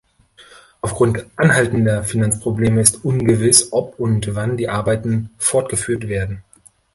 [0.81, 6.41] Aufgrund anhaltender Finanzprobleme ist ungewiss, ob und wann die Arbeiten fortgeführt werden.